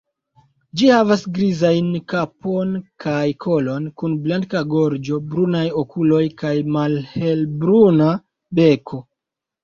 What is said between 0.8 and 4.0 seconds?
havas grizajn kapon kaj kolon,